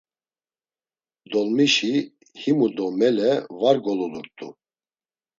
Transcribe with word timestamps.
Dolmişi 1.31 1.93
himu 2.41 2.67
do 2.75 2.85
mele 2.99 3.31
va 3.59 3.71
golulurt̆u. 3.83 4.47